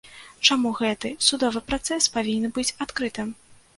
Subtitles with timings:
[0.47, 3.29] Чаму гэты судовы працэс павінен быць адкрытым?